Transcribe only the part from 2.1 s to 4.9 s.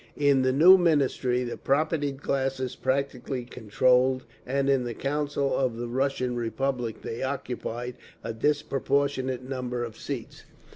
classes practically controlled, and in